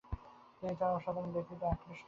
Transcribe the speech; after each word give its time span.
তিনি 0.57 0.73
তাঁর 0.79 0.91
অসাধারণ 0.97 1.29
ব্যক্তিত্বে 1.35 1.65
আকৃষ্ট 1.67 1.87
হন। 1.87 1.97